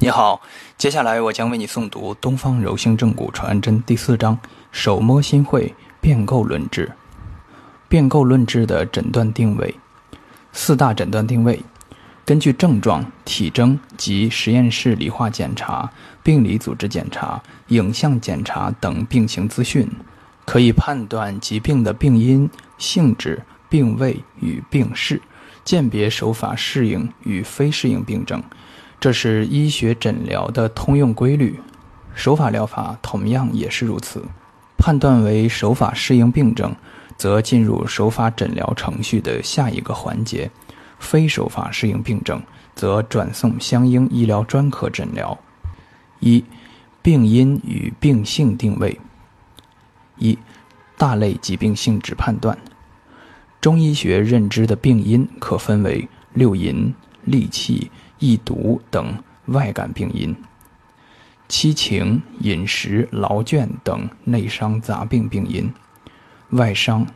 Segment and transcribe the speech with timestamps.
[0.00, 0.40] 你好，
[0.76, 4.38] 接下来我将为你诵读《东方柔性正骨传真》第四章
[4.70, 6.92] “手摸心会变构论治”。
[7.88, 9.74] 变构论治的诊断定位，
[10.52, 11.60] 四大诊断定位，
[12.24, 15.90] 根据症状、体征及实验室理化检查、
[16.22, 19.90] 病理组织检查、影像检查等病情资讯，
[20.44, 25.20] 可以判断疾病的病因、性质、病位与病势，
[25.64, 28.40] 鉴别手法适应与非适应病症。
[29.00, 31.60] 这是医学诊疗的通用规律，
[32.14, 34.24] 手法疗法同样也是如此。
[34.76, 36.74] 判断为手法适应病症，
[37.16, 40.48] 则进入手法诊疗程序的下一个环节；
[40.98, 42.42] 非手法适应病症，
[42.74, 45.38] 则转送相应医疗专科诊疗。
[46.18, 46.44] 一、
[47.00, 48.98] 病因与病性定位。
[50.16, 50.36] 一、
[50.96, 52.58] 大类疾病性质判断。
[53.60, 56.92] 中医学认知的病因可分为六淫、
[57.28, 57.92] 戾气。
[58.18, 60.34] 易毒等外感病因，
[61.48, 65.72] 七情、饮食、劳倦等内伤杂病病因，
[66.50, 67.06] 外伤、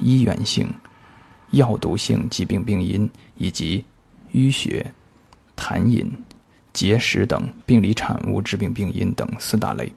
[0.00, 0.72] 医源性、
[1.50, 3.84] 药毒性疾病病因，以及
[4.32, 4.92] 淤血、
[5.56, 6.12] 痰饮、
[6.72, 9.92] 结石等病理产物致病病因等四大类。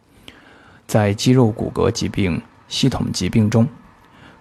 [0.87, 3.67] 在肌肉骨骼疾病系统疾病中，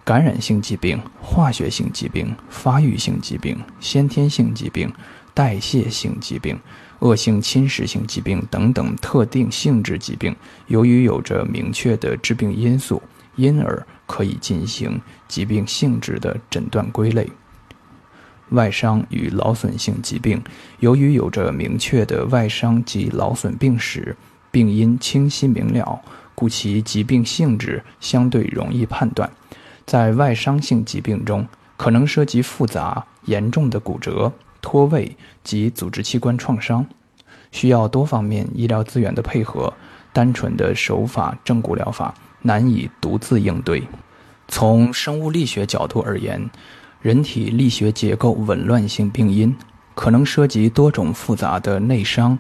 [0.05, 4.93] 感染性疾病、化学性疾病、发育性疾病、先天性疾病。
[5.35, 6.57] 代谢性疾病、
[7.01, 10.35] 恶性侵蚀性疾病等等特定性质疾病，
[10.69, 13.03] 由于有着明确的致病因素，
[13.35, 17.29] 因而可以进行疾病性质的诊断归类。
[18.51, 20.41] 外伤与劳损性疾病，
[20.79, 24.17] 由于有着明确的外伤及劳损病史，
[24.53, 26.01] 病因清晰明了，
[26.35, 29.29] 故其疾病性质相对容易判断。
[29.85, 34.33] 在外伤性疾病中，可能涉及复杂严重的骨折。
[34.65, 36.87] 脱位及组织器官创伤，
[37.53, 39.71] 需要多方面医疗资源的配合，
[40.11, 43.83] 单纯的手法正骨疗法难以独自应对。
[44.49, 46.51] 从生物力学角度而言，
[47.03, 49.55] 人体力学结构紊乱性病因
[49.95, 52.39] 可能涉及多种复杂的内伤、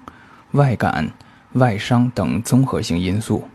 [0.53, 1.07] 外感、
[1.53, 3.47] 外伤等综合性因素，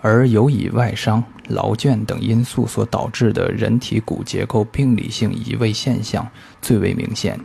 [0.00, 6.26] 而尤以外伤、劳倦等因素所导致的人体骨结构病理性移位现象
[6.62, 7.38] 最为明显。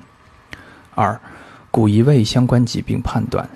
[1.01, 1.19] 二、
[1.71, 3.49] 骨移位相关疾病判断，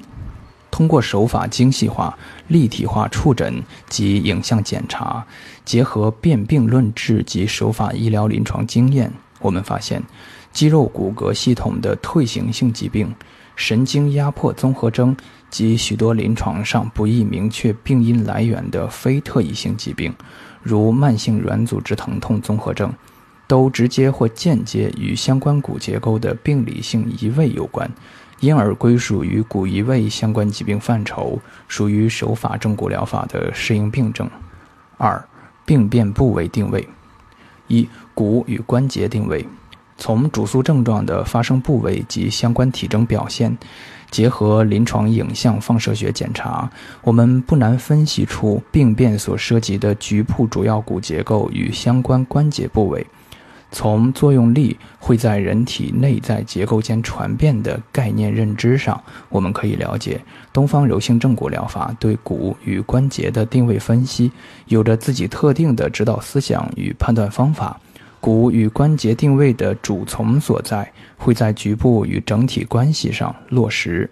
[0.71, 2.17] 通过手法精细化、
[2.47, 5.23] 立体化触诊及影像检查，
[5.63, 10.01] 结合辨病论治及手法医疗临床经验，我们发现，
[10.51, 13.13] 肌肉骨骼系统的退行性疾病、
[13.55, 15.15] 神经压迫综合征
[15.51, 20.11] 及许多临床上不易明确病因来源的非特异性疾病，
[20.63, 22.91] 如慢性软组织疼痛综合症。
[23.47, 27.89] 都直接或间接与相关骨结构的病理性移位有关，
[28.39, 34.29] 因而归属于骨移位相关疾病范畴，属于手法正骨疗法的适应病症。
[34.97, 35.23] 二、
[35.65, 36.87] 病变部位定位：
[37.67, 39.45] 一、骨与关节定位，
[39.97, 43.57] 从主诉症状的发生部位及相关体征表现，
[44.09, 46.69] 结合临床影像放射学检查，
[47.03, 53.05] 我们不难分析出病变所涉及的局部主要骨结构与相关关节部位。
[53.75, 60.21] 从作用力会在人体内在结构间传变的概念认知上，我们可以了解
[60.53, 64.31] 东方柔性正骨疗法对骨与关节的定位分析
[64.67, 67.77] 有着自己特定的指导思想与判断方法。
[68.21, 74.09] 骨与关节定位的主从所在会在局部与整体关系上落实，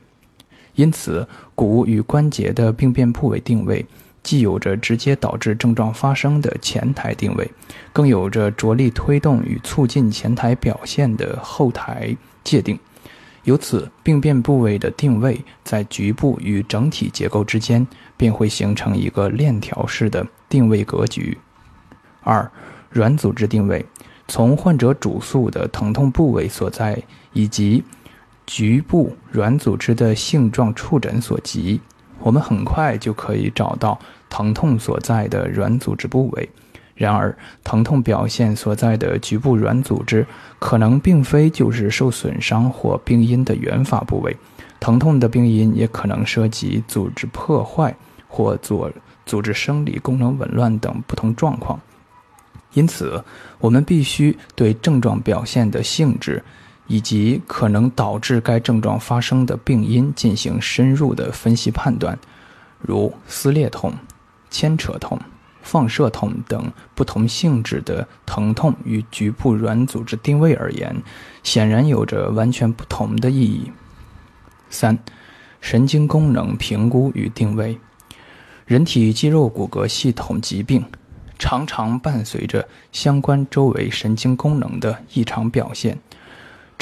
[0.75, 1.25] 因此
[1.55, 3.85] 骨与关节的病变部位定位。
[4.23, 7.51] 既有着直接导致症状发生的前台定位，
[7.91, 12.79] 更有着着力推动与促进前台表现的后台界定。
[13.43, 17.85] 由此，病变部位的定位在局部与整体结构之间，
[18.15, 21.37] 便会形成一个链条式的定位格局。
[22.21, 22.49] 二、
[22.89, 23.85] 软组织定位，
[24.29, 27.83] 从患者主诉的疼痛部位所在以及
[28.47, 31.81] 局部软组织的性状触诊所及。
[32.19, 33.99] 我们很快就可以找到
[34.29, 36.49] 疼痛所在的软组织部位。
[36.95, 40.25] 然而，疼痛表现所在的局部软组织
[40.59, 44.37] 可能并非就是受损伤或病因的原发部位。
[44.79, 47.95] 疼痛的病因也可能涉及组织破坏
[48.27, 48.89] 或组
[49.25, 51.79] 组织生理功能紊乱等不同状况。
[52.73, 53.23] 因此，
[53.59, 56.43] 我们必须对症状表现的性质。
[56.87, 62.17] 以及可能导致该症状发生的病因进行深入的分析判断，
[62.79, 63.93] 如撕裂痛、
[64.49, 65.19] 牵扯痛、
[65.61, 70.95] 放射痛等不同性质的疼痛与局部软组织定位而言，
[71.41, 73.71] 显然有着完全不同的意义。
[74.69, 74.97] 三、
[75.61, 77.79] 神经功能评估与定位。
[78.65, 80.83] 人体肌肉骨骼系统疾病
[81.37, 85.97] 常常伴随着相关周围神经功能的异常表现。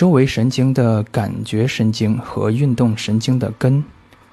[0.02, 3.84] 周围神经的感觉神经和运动神经的根、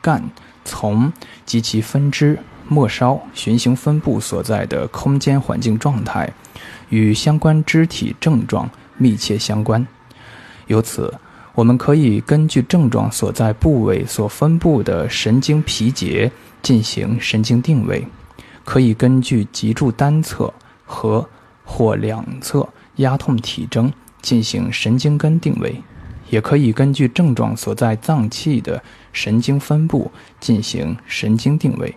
[0.00, 0.25] 干、
[0.65, 1.12] 丛
[1.44, 6.32] 及其分支、末梢、循行分布所在的空间环境状态，
[6.88, 8.67] 与相关肢体症状
[8.97, 9.87] 密切相关。
[10.69, 11.12] 由此，
[11.55, 16.32] 我们可以根据症状所在部位所分布的神经皮节
[16.62, 18.09] 进行神经定位，
[18.64, 20.50] 可以根据脊柱单侧
[20.87, 21.29] 和
[21.62, 22.67] 或两侧
[22.97, 23.93] 压痛体征
[24.23, 25.82] 进行神经根定位，
[26.31, 28.82] 也可以根据症状所在脏器的
[29.12, 30.11] 神经分布
[30.41, 31.97] 进行神经定位。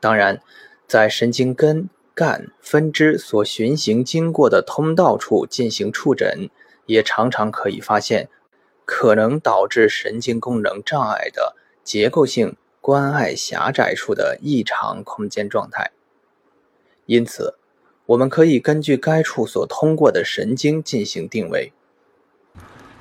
[0.00, 0.40] 当然，
[0.86, 6.50] 在神经根、干、分支所循行经过的通道处进行触诊。
[6.86, 8.28] 也常常可以发现，
[8.84, 15.90] 可能导致神经功能障碍的结构性关爱狭窄处的异常空间状态。
[17.06, 17.56] 因此，
[18.06, 21.72] 我们可以根据该处所通过的神经进行定位。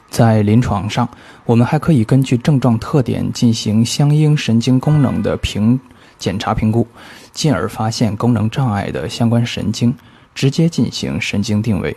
[0.10, 1.07] 在临床上，
[1.46, 5.80] 我们还可以根据症状特点进行相应神经功能的评
[6.18, 6.88] 检查评估，
[7.31, 9.96] 进而发现功能障碍的相关神经，
[10.34, 11.96] 直接进行神经定位。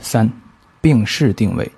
[0.00, 0.30] 三。
[0.80, 1.70] 病势定位，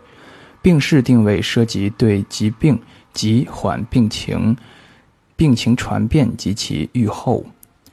[0.63, 2.81] 病势定位涉及对疾病
[3.13, 4.57] 及缓病情、
[5.37, 7.45] 病情传变及其预后、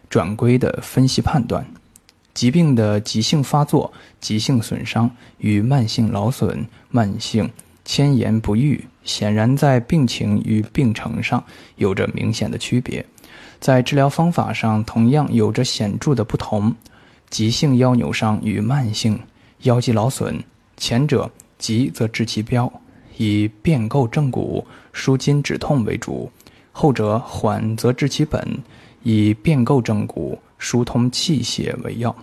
[0.09, 1.65] 转归的分析判断。
[2.33, 7.49] 疾病的急性发作、急性损伤与慢性劳损、慢性
[7.83, 11.43] 迁延不愈，显然在病情与病程上
[11.75, 13.05] 有着明显的区别，
[13.59, 16.73] 在治疗方法上同样有着显著的不同。
[17.29, 19.19] 急性腰扭伤与慢性
[19.61, 20.43] 腰肌劳损。
[20.77, 22.71] 前者急则治其标，
[23.17, 26.29] 以变构正骨、舒筋止痛为主；
[26.71, 28.45] 后者缓则治其本，
[29.03, 32.09] 以变构正骨、疏通气血为要。《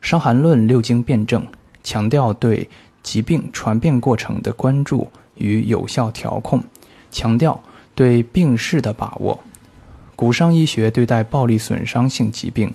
[0.00, 1.44] 伤寒论》六经辨证
[1.82, 2.66] 强调对
[3.02, 6.62] 疾病传变过程的关注与有效调控，
[7.10, 7.60] 强调
[7.94, 9.38] 对病势的把握。
[10.14, 12.72] 骨伤医学对待暴力损伤性疾病，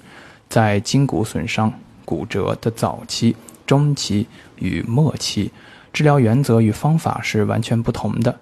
[0.50, 1.74] 在筋骨损伤、
[2.06, 3.36] 骨折的早期。
[3.66, 4.28] 中期
[4.58, 5.50] 与末期
[5.94, 8.38] 治疗原则与方法是完全不同的。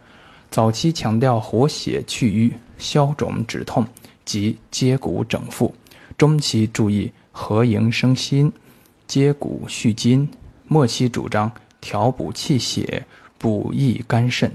[0.49, 3.85] 早期强调活血祛瘀、消肿止痛
[4.25, 5.71] 及接骨整复；
[6.19, 8.51] 中期注意合营生心、
[9.07, 10.27] 接骨续筋；
[10.67, 11.49] 末期主张
[11.79, 13.05] 调补气血、
[13.37, 14.51] 补益肝肾，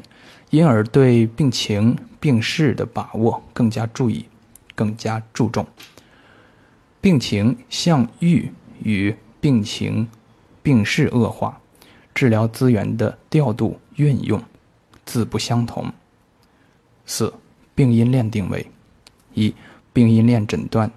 [0.50, 4.26] 因而对病情病势的把握更加注意、
[4.74, 5.66] 更加注重。
[7.00, 8.52] 病情向愈
[8.82, 10.06] 与病情。
[10.62, 11.60] 病势恶化，
[12.14, 14.42] 治疗资源的调度运用
[15.04, 15.92] 自不相同。
[17.04, 17.34] 四、
[17.74, 18.66] 病因链定位：
[19.34, 19.54] 一、
[19.92, 20.90] 病因链诊断，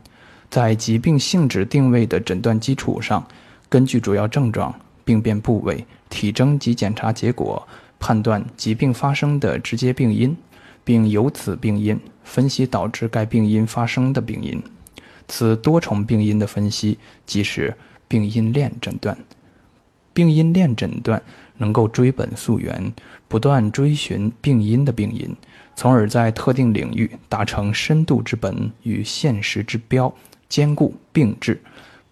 [0.50, 3.26] 在疾病性质定位的诊断基础上，
[3.70, 4.74] 根据主要症状、
[5.04, 7.68] 病变部位、体征及检查结果，
[8.00, 10.36] 判断疾病发生的直接病因，
[10.84, 14.62] 并由此病因分析导致该病因发生的病因。
[15.28, 17.76] 此多重病因的分析，即是
[18.08, 19.18] 病因链诊断。
[20.14, 21.22] 病因链诊断
[21.58, 22.94] 能够追本溯源，
[23.28, 25.36] 不断追寻病因的病因，
[25.76, 30.12] 从而在特定领域达成深度之本与现实之标，
[30.50, 31.62] 兼顾病治。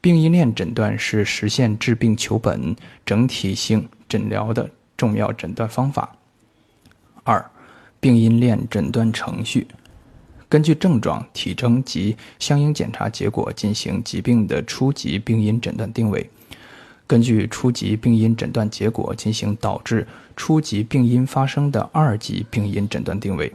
[0.01, 2.75] 病因链诊断是实现治病求本、
[3.06, 6.15] 整体性诊疗的重要诊断方法。
[7.24, 7.44] 二、
[8.00, 9.65] 病因链诊断程序：
[10.48, 16.30] 根据症状、体征及相应检查结果进行疾病的初级病因诊断定位。
[17.08, 23.51] 根据初级病因诊断结果进行导致初级病因发生的二级病因诊断定位，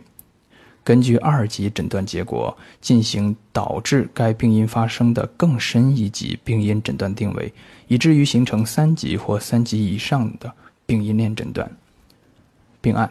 [0.82, 7.52] 根据二级诊断结果进行导致该病因发生的更深一级病因诊断定位，
[7.86, 10.52] 以至于形成三级或三级以上的
[10.86, 11.70] 病因链诊断。
[12.80, 13.10] 病案：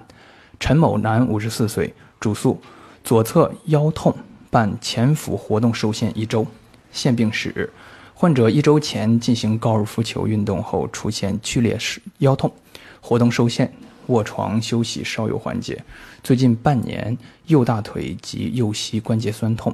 [0.59, 2.59] 陈某，男，五十四岁，主诉
[3.03, 4.13] 左侧腰痛
[4.49, 6.45] 伴前腹活动受限一周，
[6.91, 7.71] 现病史。
[8.13, 11.77] 患者一周前进行高尔夫球运动后出现剧烈
[12.17, 12.51] 腰痛，
[12.99, 13.73] 活动受限，
[14.09, 15.83] 卧床休息稍有缓解。
[16.23, 19.73] 最近半年右大腿及右膝关节酸痛，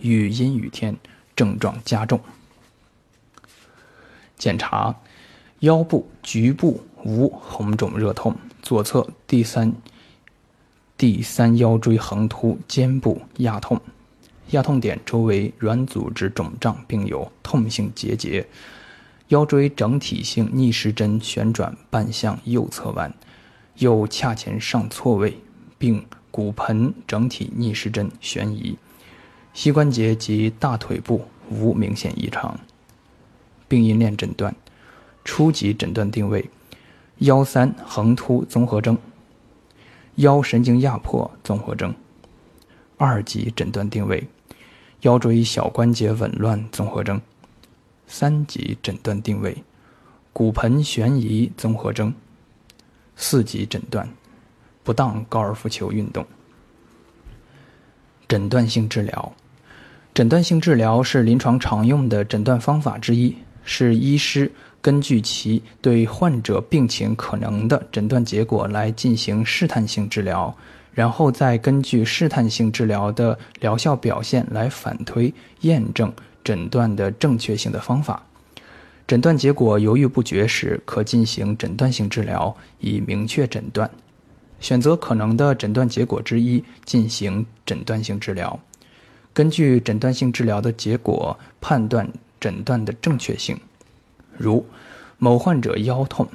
[0.00, 0.94] 遇阴雨天
[1.34, 2.20] 症状加重。
[4.36, 4.94] 检查：
[5.60, 9.72] 腰部局部无红肿热痛，左侧第三
[10.96, 13.80] 第三腰椎横突，肩部压痛。
[14.50, 18.46] 压痛点周围软组织肿胀，并有痛性结节，
[19.28, 23.12] 腰椎整体性逆时针旋转半向右侧弯，
[23.78, 25.38] 右髂前上错位，
[25.78, 28.76] 并骨盆整体逆时针旋移，
[29.54, 32.58] 膝关节及大腿部无明显异常。
[33.68, 34.54] 病因链诊断：
[35.24, 36.48] 初级诊断定位，
[37.18, 38.96] 腰三横突综合征，
[40.16, 41.92] 腰神经压迫综合征；
[42.96, 44.26] 二级诊断定位，
[45.02, 47.18] 腰椎小关节紊乱综合征；
[48.06, 49.62] 三级诊断定位，
[50.32, 52.12] 骨盆悬移综合征；
[53.18, 54.08] 四级诊断，
[54.82, 56.24] 不当高尔夫球运动。
[58.28, 59.34] 诊断性治疗，
[60.14, 63.36] 诊断性治疗是临床常用的诊断方法之一。
[63.70, 70.56] 是医师根据其对患者病情可能的诊断结果来进行试探性治疗，
[70.92, 76.10] 然后再根据试探性治疗的疗效表现来反推验证
[76.42, 78.22] 诊断的正确性的方法。
[79.08, 83.90] 诊断结果犹豫不决时，可进行诊断性治疗以明确诊断。
[84.60, 88.60] 选择可能的诊断结果之一进行诊断性治疗，
[89.32, 92.08] 根据诊断性治疗的结果判断。
[92.40, 93.58] 诊断的正确性，
[94.36, 94.64] 如
[95.18, 96.28] 某患者腰痛，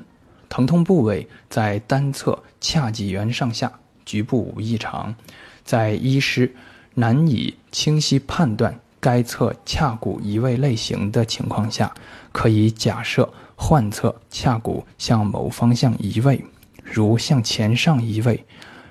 [0.49, 3.71] 疼痛部位在单侧髂脊缘上下，
[4.03, 5.15] 局部无异常，
[5.63, 6.53] 在医师
[6.95, 11.93] 难以清晰判断该侧髂骨移位类型的情况下，
[12.31, 16.41] 可以假设患侧髂骨向某方向移位，
[16.85, 18.41] 如向前上移位，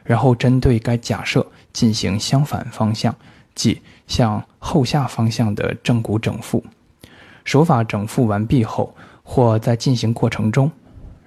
[0.05, 3.17] 然后针对该假设进行相反方向，
[3.55, 6.63] 即向后下方向的正骨整复。
[7.45, 10.71] 手法整复完毕后，或在进行过程中，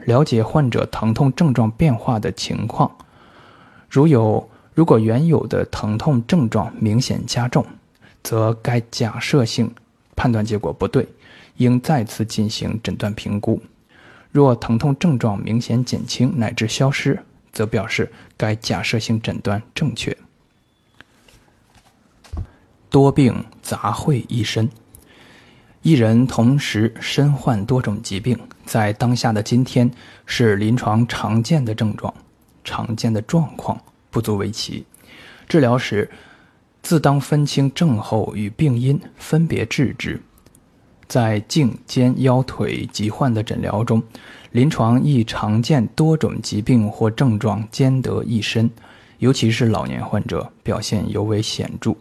[0.04, 2.96] 了解患者疼痛症状变化的情况。
[3.90, 7.66] 如有如果原有的疼痛症状明显加重，
[8.26, 9.72] 则该假设性
[10.16, 11.08] 判断结果不对，
[11.58, 13.62] 应再次进行诊断评估。
[14.32, 20.18] 若疼痛症状明显减轻乃至消失，则表示该假设性诊断正确。
[22.90, 24.68] 多病杂烩一身。
[25.84, 29.90] 一人同时身患多种疾病，在当下的今天
[30.26, 32.12] 是临床常见的症状、
[32.64, 33.80] 常见的状况，
[34.10, 34.84] 不足为奇。
[35.48, 36.10] 治疗时，
[36.86, 40.22] 自当分清症候与病因，分别治之。
[41.08, 44.04] 在颈、肩、腰、腿疾患的诊疗中，
[44.52, 48.70] 临床亦常见多种疾病或症状兼得一身，
[49.18, 51.96] 尤其是老年患者表现尤为显著，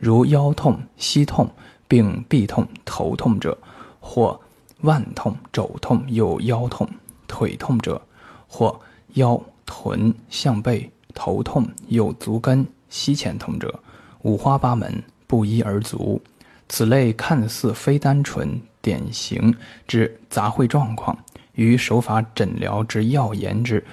[0.00, 1.48] 如腰痛、膝痛。
[1.86, 3.56] 并臂痛、头痛者，
[4.00, 4.40] 或
[4.80, 6.88] 腕痛、肘痛又腰痛、
[7.28, 8.00] 腿痛者，
[8.48, 8.80] 或
[9.12, 13.78] 腰、臀、项背、头痛又足跟、膝前痛者，
[14.24, 16.20] 五花八门，不一而足。
[16.68, 19.54] 此类看似非单纯典型
[19.86, 21.16] 之杂烩状况，
[21.54, 23.84] 与手法诊疗之要言之，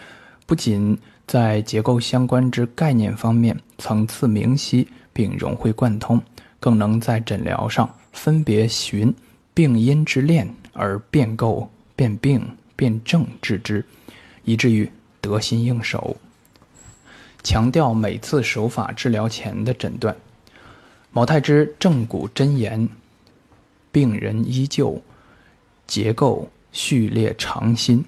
[0.45, 0.97] 不仅
[1.27, 6.21] 在结构相关之概念方面层次明晰，并融会贯通。
[6.61, 9.13] 更能在诊疗上分别寻
[9.53, 12.41] 病因之链，而辨构、辨病、
[12.75, 13.83] 辨证治之，
[14.45, 16.15] 以至于得心应手。
[17.43, 20.15] 强调每次手法治疗前的诊断。
[21.11, 22.87] 毛太之正骨真言：
[23.91, 25.01] 病人依旧，
[25.85, 28.05] 结构序列长新。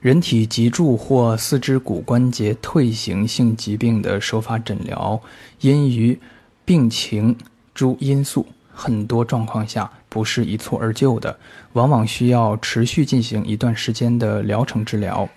[0.00, 5.20] 人体脊柱或四肢骨关节退行性疾病的手法诊疗，
[5.60, 6.16] 因于
[6.64, 7.36] 病情
[7.74, 11.36] 诸因素，很多状况下不是一蹴而就的，
[11.72, 15.28] 往往需要持续进行一段时间的疗程治疗。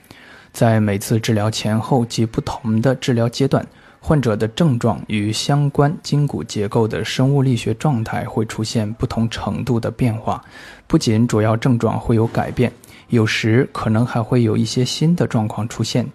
[0.51, 3.65] 在每次治疗前后及不同的治疗阶段，
[3.99, 10.43] 患者的症状与相关筋骨结构的生物力学状态会出现不同程度的变化。
[10.87, 12.71] 不仅主要症状会有改变，
[13.09, 16.05] 有时可能还会有一些新的状况出现。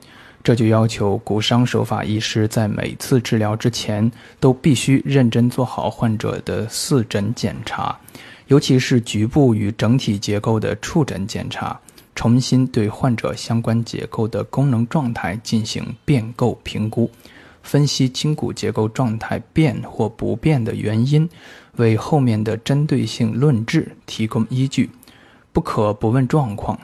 [0.45, 7.99] 这就要求骨伤手法医师在每次治疗之前都必须认真做好患者的四诊检查，
[8.47, 11.77] 尤其是局部与整体结构的触诊检查，
[12.17, 17.09] 重新对患者相关结构的功能状态进行变构评估，
[17.63, 21.29] 分析筋骨结构状态变或不变的原因，
[21.77, 24.91] 为后面的针对性论治提供依据。
[25.53, 26.79] 不可不问状况，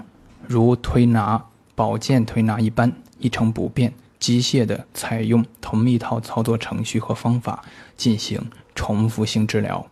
[0.47, 1.43] 如推拿、
[1.75, 2.93] 保健推拿一般。
[3.19, 7.63] 一成不变，机械的采用同一套操作程序和方法
[7.97, 8.41] 进行
[8.75, 9.87] 重复性治疗。